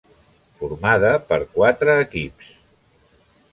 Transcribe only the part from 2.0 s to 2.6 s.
equips: